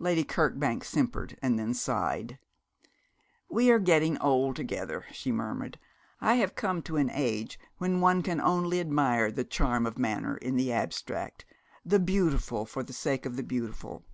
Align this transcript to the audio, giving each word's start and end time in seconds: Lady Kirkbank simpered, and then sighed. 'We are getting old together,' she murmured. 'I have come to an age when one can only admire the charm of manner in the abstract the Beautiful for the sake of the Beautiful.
Lady 0.00 0.24
Kirkbank 0.24 0.82
simpered, 0.82 1.38
and 1.40 1.56
then 1.56 1.72
sighed. 1.72 2.40
'We 3.48 3.70
are 3.70 3.78
getting 3.78 4.18
old 4.18 4.56
together,' 4.56 5.04
she 5.12 5.30
murmured. 5.30 5.78
'I 6.20 6.34
have 6.34 6.56
come 6.56 6.82
to 6.82 6.96
an 6.96 7.08
age 7.12 7.60
when 7.76 8.00
one 8.00 8.22
can 8.24 8.40
only 8.40 8.80
admire 8.80 9.30
the 9.30 9.44
charm 9.44 9.86
of 9.86 9.96
manner 9.96 10.36
in 10.38 10.56
the 10.56 10.72
abstract 10.72 11.44
the 11.86 12.00
Beautiful 12.00 12.66
for 12.66 12.82
the 12.82 12.92
sake 12.92 13.24
of 13.24 13.36
the 13.36 13.44
Beautiful. 13.44 14.04